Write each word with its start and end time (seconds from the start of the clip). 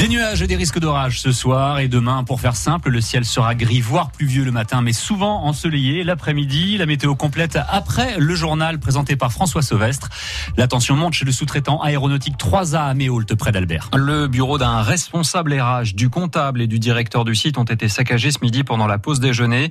Des 0.00 0.08
nuages 0.08 0.40
et 0.40 0.46
des 0.46 0.56
risques 0.56 0.78
d'orage 0.78 1.20
ce 1.20 1.30
soir 1.30 1.78
et 1.78 1.86
demain. 1.86 2.24
Pour 2.24 2.40
faire 2.40 2.56
simple, 2.56 2.88
le 2.88 3.02
ciel 3.02 3.26
sera 3.26 3.54
gris, 3.54 3.82
voire 3.82 4.10
pluvieux 4.10 4.44
le 4.44 4.50
matin, 4.50 4.80
mais 4.80 4.94
souvent 4.94 5.44
ensoleillé 5.44 6.04
l'après-midi. 6.04 6.78
La 6.78 6.86
météo 6.86 7.14
complète 7.14 7.58
après 7.68 8.18
le 8.18 8.34
journal 8.34 8.78
présenté 8.78 9.16
par 9.16 9.30
François 9.30 9.60
Sauvestre. 9.60 10.08
La 10.56 10.68
tension 10.68 10.96
monte 10.96 11.12
chez 11.12 11.26
le 11.26 11.32
sous-traitant 11.32 11.82
aéronautique 11.82 12.36
3A 12.38 12.88
à 12.88 12.94
Méault, 12.94 13.26
près 13.38 13.52
d'Albert. 13.52 13.90
Le 13.94 14.26
bureau 14.26 14.56
d'un 14.56 14.80
responsable 14.80 15.52
RH, 15.52 15.92
du 15.94 16.08
comptable 16.08 16.62
et 16.62 16.66
du 16.66 16.78
directeur 16.78 17.26
du 17.26 17.34
site 17.34 17.58
ont 17.58 17.64
été 17.64 17.86
saccagés 17.90 18.30
ce 18.30 18.38
midi 18.40 18.64
pendant 18.64 18.86
la 18.86 18.96
pause 18.96 19.20
déjeuner. 19.20 19.68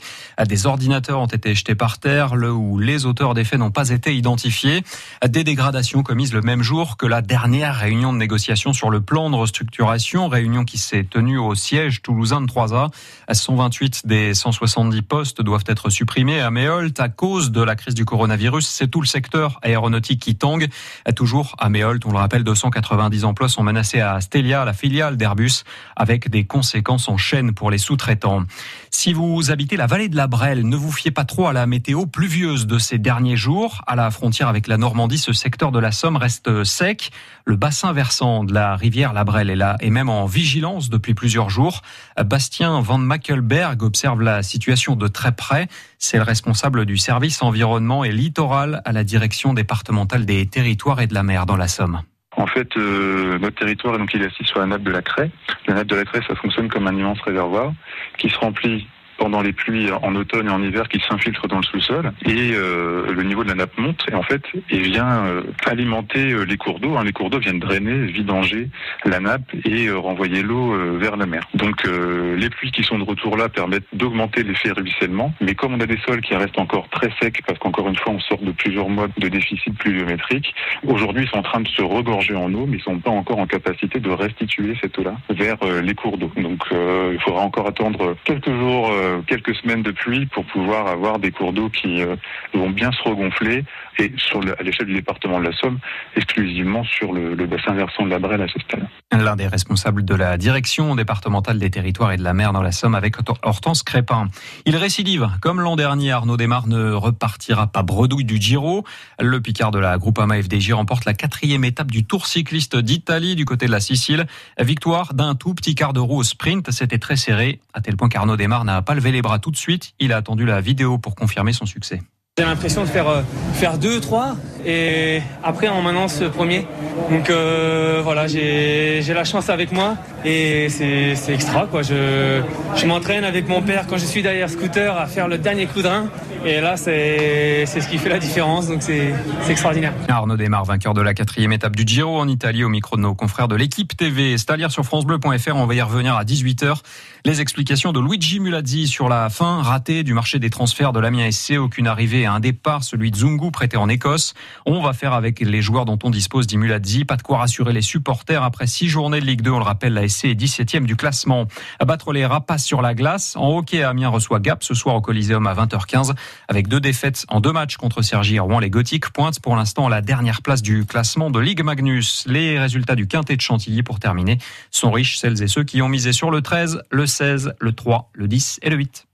Des 0.48 0.68
ordinateurs 0.68 1.22
ont 1.22 1.26
été 1.26 1.56
jetés 1.56 1.74
par 1.74 1.98
terre, 1.98 2.36
le 2.36 2.52
où 2.52 2.78
les 2.78 3.08
auteurs 3.08 3.34
des 3.34 3.46
faits 3.46 3.58
n'ont 3.58 3.72
pas 3.72 3.90
été 3.90 4.16
identifiés. 4.16 4.84
Des 5.28 5.44
dégradations 5.44 6.04
commises 6.04 6.34
le 6.34 6.42
même 6.42 6.62
jour 6.62 6.98
que 6.98 7.08
la 7.08 7.24
dernière 7.24 7.76
réunion 7.78 8.14
de 8.14 8.20
négociation 8.20 8.74
sur 8.74 8.92
le 8.92 9.02
plan 9.02 9.32
de 9.32 9.36
restructuration 9.36 10.19
réunion 10.28 10.66
qui 10.66 10.78
s'est 10.78 11.04
tenue 11.04 11.38
au 11.38 11.56
siège 11.56 12.02
toulousain 12.02 12.42
de 12.42 12.48
3A. 12.48 12.90
128 13.32 14.06
des 14.06 14.34
170 14.34 15.02
postes 15.04 15.42
doivent 15.42 15.64
être 15.68 15.90
supprimés 15.90 16.42
à 16.42 16.52
Méholt 16.52 17.00
à 17.00 17.10
cause 17.10 17.52
de 17.52 17.62
la 17.62 17.76
crise 17.76 17.94
du 17.94 18.06
coronavirus. 18.06 18.68
C'est 18.68 18.88
tout 18.88 19.02
le 19.02 19.08
secteur 19.08 19.60
aéronautique 19.62 20.22
qui 20.22 20.36
tangue. 20.36 20.68
Toujours 21.16 21.56
à 21.60 21.70
Méholt, 21.70 22.06
on 22.06 22.12
le 22.12 22.18
rappelle, 22.18 22.44
290 22.44 23.24
emplois 23.26 23.50
sont 23.50 23.64
menacés 23.64 24.02
à 24.02 24.20
Stelia, 24.22 24.66
la 24.66 24.74
filiale 24.74 25.18
d'Airbus, 25.18 25.64
avec 25.96 26.30
des 26.30 26.46
conséquences 26.46 27.08
en 27.08 27.18
chaîne 27.18 27.54
pour 27.54 27.72
les 27.72 27.78
sous-traitants. 27.78 28.44
Si 28.92 29.14
vous 29.14 29.52
habitez 29.52 29.78
la 29.78 29.88
vallée 29.88 30.10
de 30.10 30.16
la 30.16 30.28
Brelle, 30.28 30.68
ne 30.68 30.76
vous 30.76 30.92
fiez 30.92 31.12
pas 31.12 31.26
trop 31.26 31.48
à 31.48 31.54
la 31.54 31.66
météo 31.68 32.06
pluvieuse 32.06 32.68
de 32.68 32.78
ces 32.78 32.98
derniers 32.98 33.38
jours. 33.38 33.82
À 33.88 33.96
la 33.96 34.10
frontière 34.12 34.48
avec 34.48 34.68
la 34.68 34.78
Normandie, 34.78 35.18
ce 35.18 35.34
secteur 35.34 35.72
de 35.72 35.80
la 35.80 35.92
Somme 35.92 36.16
reste 36.16 36.64
sec. 36.64 37.12
Le 37.46 37.56
bassin 37.56 37.94
versant 37.94 38.44
de 38.44 38.54
la 38.54 38.76
rivière 38.76 39.14
la 39.14 39.24
Brelle 39.24 39.50
est 39.50 39.56
là 39.56 39.78
et 39.80 39.90
même 39.90 40.09
en 40.10 40.26
vigilance 40.26 40.90
depuis 40.90 41.14
plusieurs 41.14 41.50
jours. 41.50 41.82
Bastien 42.24 42.82
Van 42.82 42.98
Mackelberg 42.98 43.82
observe 43.84 44.22
la 44.22 44.44
situation 44.44 44.96
de 44.96 45.08
très 45.08 45.32
près. 45.32 45.68
C'est 45.98 46.18
le 46.18 46.24
responsable 46.24 46.86
du 46.86 46.98
service 46.98 47.42
environnement 47.42 48.04
et 48.04 48.12
littoral 48.12 48.82
à 48.86 48.92
la 48.92 49.04
direction 49.04 49.54
départementale 49.54 50.26
des 50.26 50.46
territoires 50.46 51.02
et 51.02 51.08
de 51.08 51.14
la 51.14 51.24
mer 51.24 51.46
dans 51.46 51.58
la 51.58 51.68
Somme. 51.68 52.02
En 52.38 52.48
fait, 52.48 52.78
euh, 52.78 53.38
notre 53.40 53.58
territoire 53.58 53.98
donc 53.98 54.14
il 54.14 54.22
est 54.22 54.28
assis 54.28 54.46
sur 54.46 54.60
la 54.60 54.66
nappe 54.66 54.84
de 54.84 54.92
la 54.92 55.02
Craie. 55.02 55.32
La 55.68 55.76
nappe 55.76 55.88
de 55.88 55.96
la 55.96 56.06
Craie, 56.06 56.22
ça 56.28 56.36
fonctionne 56.36 56.70
comme 56.70 56.88
un 56.88 56.96
immense 56.96 57.20
réservoir 57.22 57.74
qui 58.18 58.30
se 58.30 58.38
remplit 58.38 58.88
pendant 59.20 59.42
les 59.42 59.54
pluies 59.54 59.92
en 59.92 60.16
automne 60.16 60.48
et 60.48 60.50
en 60.50 60.64
hiver 60.64 60.88
qui 60.88 61.00
s'infiltrent 61.08 61.48
dans 61.48 61.58
le 61.58 61.64
sous-sol 61.64 62.14
et 62.26 62.52
euh, 62.54 63.12
le 63.12 63.24
niveau 63.24 63.44
de 63.44 63.50
la 63.50 63.56
nappe 63.56 63.78
monte 63.78 64.06
et 64.10 64.16
en 64.16 64.24
fait 64.24 64.42
il 64.72 64.82
vient 64.82 65.26
euh, 65.26 65.44
alimenter 65.66 66.32
euh, 66.32 66.44
les 66.44 66.58
cours 66.58 66.80
d'eau. 66.80 66.96
Hein. 66.96 67.04
Les 67.04 67.12
cours 67.12 67.30
d'eau 67.30 67.40
viennent 67.40 67.60
drainer, 67.60 68.06
vidanger 68.06 68.70
la 69.04 69.20
nappe 69.20 69.54
et 69.66 69.92
renvoyer 69.92 70.42
l'eau 70.42 70.74
vers 70.98 71.18
la 71.18 71.26
mer. 71.26 71.48
Donc 71.54 71.84
les 71.86 72.50
pluies 72.50 72.72
qui 72.72 72.84
sont 72.84 72.98
de 72.98 73.04
retour 73.04 73.36
là 73.36 73.50
permettent 73.50 73.88
d'augmenter 73.94 74.44
l'effet 74.44 74.72
ruissellement, 74.72 75.34
mais 75.42 75.56
comme 75.56 75.74
on 75.74 75.80
a 75.80 75.86
des 75.86 75.98
sols 76.06 76.22
qui 76.22 76.36
restent 76.36 76.60
encore 76.60 76.88
très 76.90 77.10
secs 77.22 77.42
parce 77.46 77.60
qu'encore 77.60 77.88
une 77.90 77.96
fois 77.96 78.14
on 78.14 78.20
sort 78.20 78.40
de 78.40 78.52
plusieurs 78.52 78.90
mois 78.90 79.08
de 79.18 79.28
déficit 79.28 79.78
pluviométrique, 79.78 80.54
aujourd'hui 80.88 81.24
ils 81.24 81.30
sont 81.30 81.38
en 81.38 81.44
train 81.44 81.62
de 81.62 81.68
se 81.68 81.82
regorger 81.82 82.36
en 82.36 82.54
eau 82.54 82.66
mais 82.66 82.78
ils 82.78 82.84
sont 82.84 83.00
pas 83.00 83.12
encore 83.12 83.40
en 83.40 83.48
capacité 83.48 84.00
de 84.00 84.10
restituer 84.10 84.76
cette 84.82 84.98
eau-là 84.98 85.16
vers 85.30 85.58
les 85.84 85.96
cours 85.96 86.18
d'eau. 86.18 86.32
Donc 86.38 86.64
il 86.72 87.20
faudra 87.20 87.42
encore 87.42 87.68
attendre 87.68 88.16
quelques 88.24 88.52
jours 88.52 88.92
quelques 89.28 89.56
semaines 89.56 89.84
de 89.84 89.92
pluie 89.92 90.26
pour 90.28 90.46
pouvoir 90.46 90.88
avoir 90.88 91.20
des 91.20 91.32
cours 91.32 91.54
d'eau 91.54 91.70
qui 91.70 92.02
euh, 92.02 92.16
vont 92.54 92.70
bien 92.70 92.92
se 92.92 93.02
regonfler 93.08 93.64
et 94.00 94.12
sur 94.18 94.40
à 94.40 94.64
l'échelle 94.64 94.88
du 94.88 94.94
département 94.94 95.40
de 95.40 95.46
la 95.46 95.52
Somme, 95.54 95.80
exclusivement 96.16 96.84
sur 96.86 97.12
le, 97.12 97.36
bassin 97.46 97.74
versant 97.74 98.06
de 98.06 98.10
la 98.10 98.20
Brelle 98.20 98.42
à 98.42 98.48
ce 98.48 98.60
stade. 98.60 98.88
L'un 99.12 99.36
des 99.36 99.48
responsables 99.48 100.06
de 100.06 100.16
la 100.16 100.38
direction 100.38 100.96
départementale 100.96 101.60
des 101.60 101.70
territoires 101.70 102.12
et 102.12 102.18
de 102.18 102.24
la 102.24 102.34
mer 102.34 102.54
dans 102.54 102.62
la 102.62 102.72
Somme 102.72 102.96
avec 102.96 103.16
Hortense 103.44 103.84
Crépin. 103.84 104.28
Il 104.66 104.78
récidive. 104.78 105.30
Comme 105.42 105.60
l'an 105.60 105.76
dernier, 105.76 106.12
Arnaud 106.12 106.38
Desmar 106.38 106.68
ne 106.68 106.92
repartira 106.92 107.68
pas 107.68 107.84
bredouille 107.84 108.24
du 108.24 108.38
Giro. 108.38 108.86
Le 109.20 109.42
Picard 109.42 109.72
de 109.72 109.80
la 109.80 109.98
Groupama 109.98 110.42
FDJ 110.42 110.74
remporte 110.74 111.06
la 111.06 111.14
quatrième 111.14 111.66
étape 111.66 111.92
du 111.92 112.06
Tour 112.06 112.28
cycliste 112.28 112.78
d'Italie 112.78 113.36
du 113.36 113.46
côté 113.46 113.66
de 113.66 113.72
la 113.72 113.80
Sicile. 113.80 114.28
Victoire 114.60 115.14
d'un 115.14 115.36
tout 115.36 115.54
petit 115.54 115.76
quart 115.76 115.94
de 115.94 116.00
roue 116.00 116.20
au 116.20 116.24
sprint. 116.24 116.72
C'était 116.72 117.00
très 117.00 117.16
serré, 117.16 117.60
à 117.74 117.82
tel 117.82 117.98
point 117.98 118.10
qu'Arnaud 118.10 118.38
Desmar 118.38 118.64
n'a 118.64 118.82
pas 118.82 118.94
levé 119.00 119.12
les 119.12 119.22
bras 119.22 119.40
tout 119.40 119.52
de 119.52 119.58
suite. 119.58 119.94
Il 120.00 120.12
a 120.14 120.18
attendu 120.18 120.46
la 120.46 120.62
vidéo 120.62 120.98
pour 120.98 121.16
confirmer 121.16 121.54
son 121.54 121.66
succès. 121.66 122.02
J'ai 122.38 122.46
l'impression 122.46 122.84
de 122.84 122.88
faire, 122.88 123.10
euh, 123.10 123.22
faire 123.54 123.78
deux, 123.78 124.00
trois 124.00 124.36
et 124.66 125.22
après 125.44 125.68
en 125.68 125.82
maintenant 125.82 126.08
ce 126.08 126.26
premier. 126.26 126.66
Donc 127.10 127.30
euh, 127.30 128.02
voilà, 128.04 128.28
j'ai 128.28 129.02
la 129.14 129.24
chance 129.24 129.50
avec 129.50 129.72
moi 129.72 129.98
et 130.24 130.70
c'est 130.70 131.34
extra. 131.34 131.66
Quoi. 131.66 131.82
Je, 131.82 132.42
je 132.76 132.86
m'entraîne 132.86 133.24
avec 133.24 133.48
mon 133.50 133.62
père 133.62 133.88
quand 133.88 133.98
je 133.98 134.06
suis 134.06 134.22
derrière 134.22 134.50
scooter 134.50 134.98
à 134.98 135.08
faire 135.08 135.28
le 135.28 135.38
dernier 135.38 135.66
coup 135.66 135.82
de 135.82 135.88
rein. 135.88 136.10
Et 136.46 136.62
là, 136.62 136.78
c'est 136.78 137.66
ce 137.66 137.88
qui 137.88 137.98
fait 137.98 138.10
la 138.10 138.20
différence. 138.20 138.68
Donc 138.68 138.82
c'est 138.82 139.14
extraordinaire. 139.50 139.94
Arnaud 140.08 140.38
Desmar, 140.38 140.64
vainqueur 140.64 140.94
de 140.94 141.02
la 141.02 141.14
quatrième 141.14 141.52
étape 141.52 141.76
du 141.76 141.84
Giro 141.86 142.20
en 142.20 142.28
Italie, 142.28 142.64
au 142.64 142.70
micro 142.70 142.96
de 142.96 143.02
nos 143.02 143.14
confrères 143.14 143.48
de 143.48 143.56
l'équipe 143.56 143.96
TV. 143.96 144.38
C'est 144.38 144.50
à 144.52 144.58
lire 144.58 144.72
sur 144.72 144.84
FranceBleu.fr. 144.86 145.56
On 145.56 145.66
va 145.66 145.76
y 145.76 145.82
revenir 145.82 146.16
à 146.16 146.24
18h. 146.24 146.78
Les 147.26 147.42
explications 147.42 147.92
de 147.92 148.00
Luigi 148.00 148.40
Mulazzi 148.40 148.88
sur 148.88 149.10
la 149.10 149.30
fin 149.30 149.62
ratée 149.62 150.04
du 150.04 150.14
marché 150.14 150.40
des 150.40 150.50
transferts 150.50 150.94
de 150.94 151.00
l'Amiens 151.00 151.30
SC. 151.30 151.58
Aucune 151.60 151.88
arrivée 151.88 152.26
un 152.26 152.40
départ, 152.40 152.84
celui 152.84 153.12
de 153.12 153.18
Zungu 153.18 153.52
prêté 153.52 153.76
en 153.76 153.90
Écosse. 153.90 154.34
On 154.66 154.82
va 154.82 154.94
faire 154.94 155.14
avec 155.14 155.42
les 155.42 155.62
joueurs 155.62 155.86
dont 155.86 156.00
on 156.04 156.10
dispose, 156.10 156.48
dit. 156.48 157.06
Pas 157.06 157.18
de 157.18 157.22
quoi 157.22 157.40
rassurer 157.40 157.74
les 157.74 157.82
supporters 157.82 158.44
après 158.44 158.68
six 158.68 158.88
journées 158.88 159.20
de 159.20 159.26
Ligue 159.26 159.42
2. 159.42 159.52
On 159.52 159.60
le 159.60 159.66
rappelle, 159.66 159.94
la 159.94 160.08
SC 160.08 160.26
est 160.26 160.40
17e 160.40 160.86
du 160.86 160.96
classement. 160.96 161.48
Battre 161.86 162.14
les 162.14 162.26
rapaces 162.26 162.64
sur 162.64 162.82
la 162.82 162.94
glace. 162.94 163.36
En 163.36 163.58
hockey, 163.58 163.84
Amiens 163.84 164.10
reçoit 164.10 164.40
Gap 164.40 164.64
ce 164.64 164.74
soir 164.74 164.96
au 164.96 165.02
Coliseum 165.02 165.46
à 165.46 165.54
20h15 165.54 166.14
avec 166.48 166.68
deux 166.68 166.80
défaites 166.80 167.26
en 167.30 167.40
deux 167.40 167.52
matchs 167.52 167.78
contre 167.78 168.02
Sergi 168.02 168.40
Rouen. 168.40 168.60
Les 168.60 168.70
Gothiques 168.70 169.10
pointent 169.10 169.40
pour 169.40 169.56
l'instant 169.56 169.90
la 169.90 170.02
dernière 170.02 170.42
place 170.42 170.62
du 170.62 170.86
classement 170.86 171.30
de 171.30 171.40
Ligue 171.40 171.64
Magnus. 171.64 172.24
Les 172.28 172.60
résultats 172.60 172.96
du 172.96 173.08
quintet 173.08 173.36
de 173.36 173.42
Chantilly 173.42 173.84
pour 173.84 174.00
terminer 174.00 174.38
sont 174.72 174.92
riches. 174.92 175.18
Celles 175.18 175.42
et 175.42 175.48
ceux 175.48 175.64
qui 175.64 175.82
ont 175.82 175.90
misé 175.90 176.14
sur 176.14 176.32
le 176.32 176.42
13, 176.42 176.84
le 176.92 177.06
16, 177.06 177.54
le 177.60 177.72
3, 177.74 178.10
le 178.14 178.28
10 178.28 178.60
et 178.62 178.70
le 178.70 178.78
8. 178.78 179.09